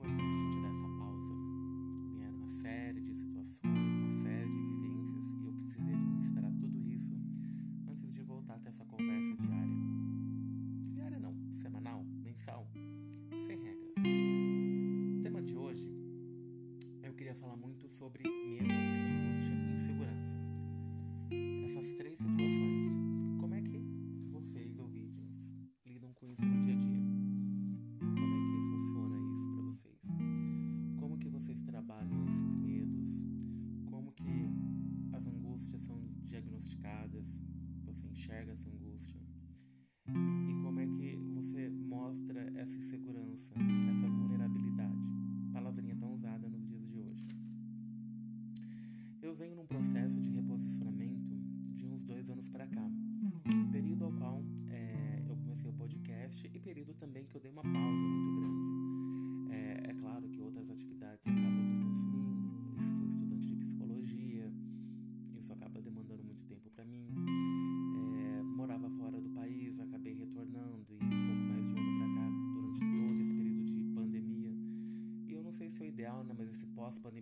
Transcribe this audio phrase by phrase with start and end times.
[0.00, 1.34] importante a gente dar essa pausa.
[2.14, 3.29] Vieram uma série de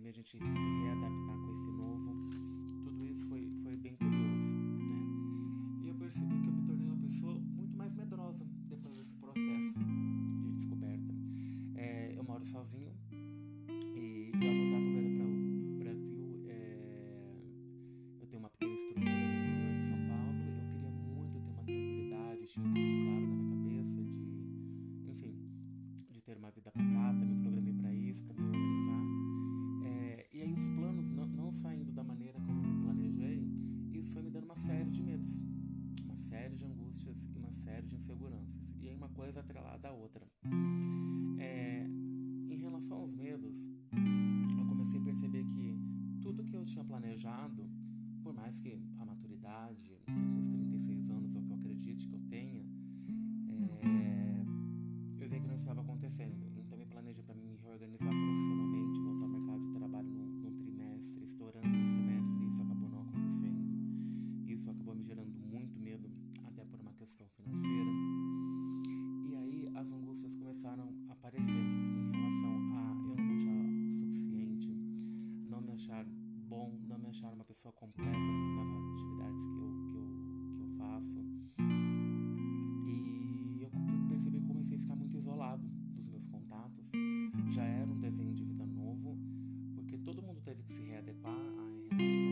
[0.09, 0.37] a gente
[77.69, 78.13] pessoa completa
[78.55, 80.05] das atividades que eu, que eu,
[80.55, 81.19] que eu faço.
[82.85, 83.69] E eu
[84.09, 86.89] percebi que comecei a ficar muito isolado dos meus contatos.
[87.53, 89.17] Já era um desenho de vida novo,
[89.75, 92.29] porque todo mundo teve que se readequar à relação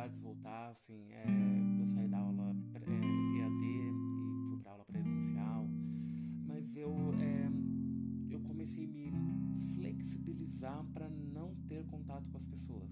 [0.00, 1.24] atividades voltassem, é,
[1.80, 2.54] eu saí da aula
[6.80, 9.12] eu, é, eu comecei a me
[9.74, 12.90] flexibilizar para não ter contato com as pessoas.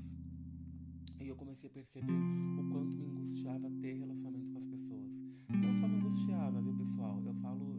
[1.21, 5.11] E eu comecei a perceber o quanto me angustiava ter relacionamento com as pessoas.
[5.49, 7.23] Não só me angustiava, viu, pessoal?
[7.25, 7.78] Eu falo,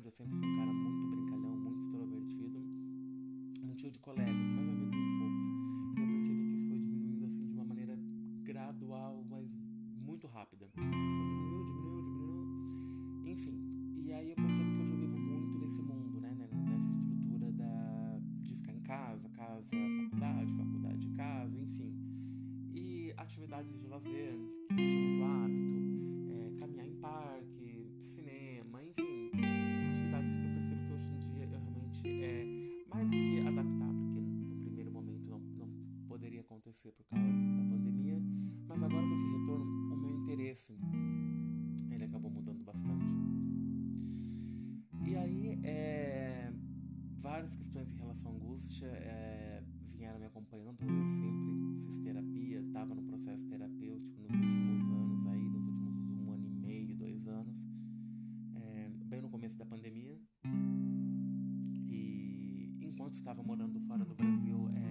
[0.00, 2.58] onde eu sempre fui um cara muito brincalhão, muito extrovertido,
[3.62, 5.46] um tio de colegas, mas menos muito poucos.
[6.00, 7.98] Eu percebi que isso foi diminuindo assim de uma maneira
[8.42, 9.52] gradual, mas
[10.00, 10.70] muito rápida.
[10.74, 13.26] Diminuiu, diminuiu, diminuiu.
[13.26, 16.48] Enfim, e aí eu percebo que hoje eu vivo muito nesse mundo, né, né?
[16.50, 21.94] Nessa estrutura da, de ficar em casa, casa, faculdade, faculdade, casa, enfim.
[22.72, 24.34] E atividades de lazer,
[41.90, 43.04] ele acabou mudando bastante.
[45.06, 46.52] E aí, é,
[47.18, 49.62] várias questões em relação à angústia é,
[49.94, 50.76] vieram me acompanhando.
[50.82, 56.32] Eu sempre fiz terapia, estava no processo terapêutico nos últimos anos, aí, nos últimos um
[56.32, 57.56] ano e meio, dois anos,
[58.56, 60.18] é, bem no começo da pandemia.
[61.88, 64.89] E enquanto estava morando fora do Brasil, é,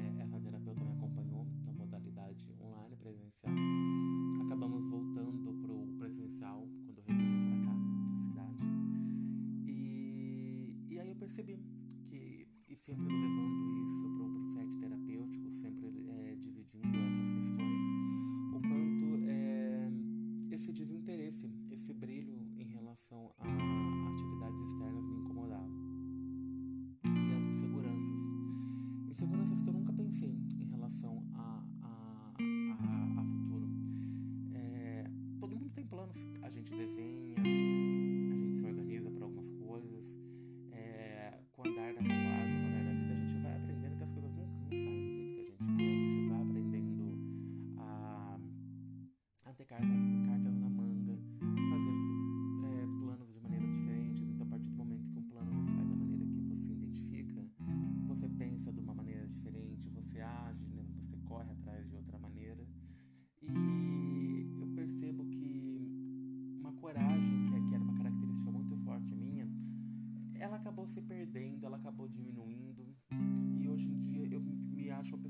[36.50, 37.19] a gente desenha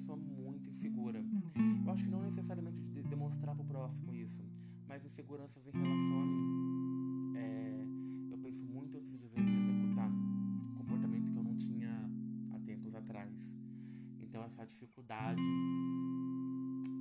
[0.09, 1.23] pessoa muito insegura.
[1.85, 4.43] Eu acho que não necessariamente de demonstrar pro próximo isso,
[4.87, 7.37] mas inseguranças em relação a mim.
[7.37, 7.85] É,
[8.31, 10.11] eu penso muito antes de, executar
[10.77, 12.09] comportamento que eu não tinha
[12.53, 13.55] há tempos atrás.
[14.19, 15.41] Então essa dificuldade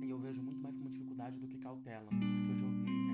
[0.01, 3.08] e eu vejo muito mais como dificuldade do que cautela, porque eu já ouvi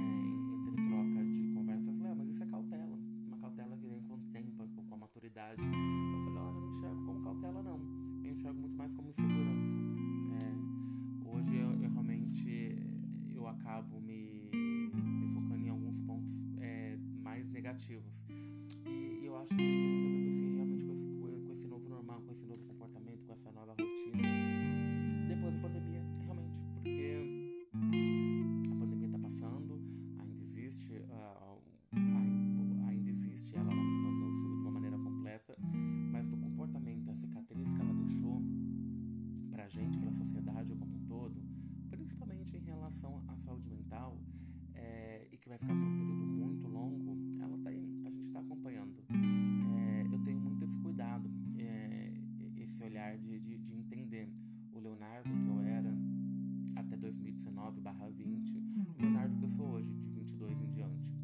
[43.16, 44.18] relação à saúde mental
[44.74, 48.40] é, e que vai ficar por um período muito longo, ela tá a gente está
[48.40, 49.04] acompanhando.
[49.78, 52.14] É, eu tenho muito esse cuidado, é,
[52.58, 54.30] esse olhar de, de, de, entender
[54.72, 55.94] o Leonardo que eu era
[56.76, 61.16] até 2019/20, o Leonardo que eu sou hoje, de 22 em diante.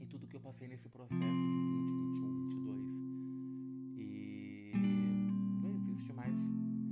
[0.00, 2.94] E tudo que eu passei nesse processo de 20, 21, 22.
[3.96, 4.72] E
[5.62, 6.36] não existe mais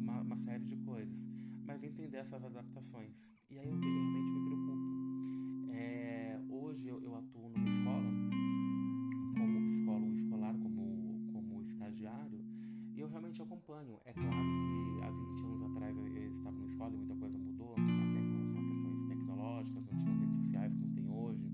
[0.01, 1.23] uma, uma série de coisas,
[1.65, 3.29] mas entender essas adaptações.
[3.51, 3.96] E aí eu realmente
[12.97, 14.01] e eu realmente acompanho.
[14.07, 17.73] É claro que há 20 anos atrás eu estava na escola e muita coisa mudou,
[17.73, 21.53] até em relação a questões tecnológicas, não tinha redes sociais como tem hoje.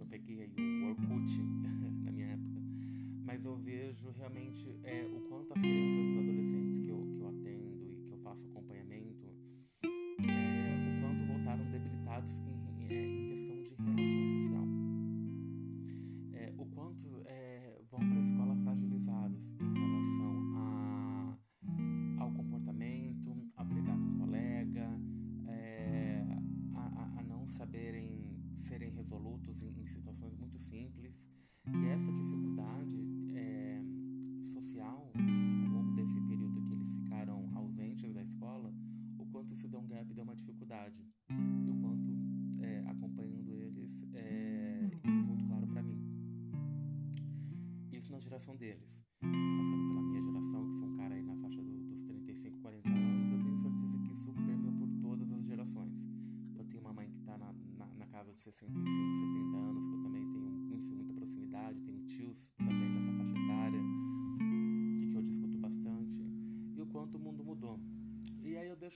[0.00, 1.42] Eu peguei aí o Orkut
[2.02, 2.60] na minha época.
[3.24, 6.21] Mas eu vejo realmente é, o quanto as crianças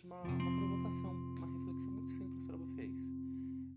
[0.04, 2.92] Uma, uma provocação, uma reflexão muito simples para vocês.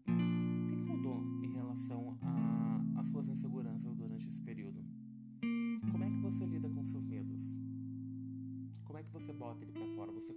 [0.07, 2.17] O que, que mudou em relação
[2.97, 4.83] às suas inseguranças durante esse período?
[5.91, 7.41] Como é que você lida com seus medos?
[8.85, 10.11] Como é que você bota ele para fora?
[10.11, 10.33] Você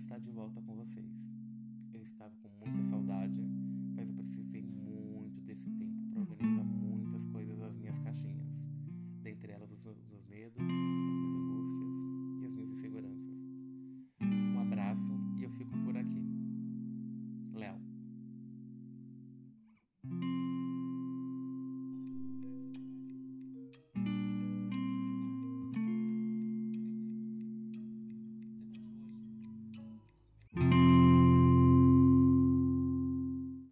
[0.00, 1.29] estar de volta com vocês.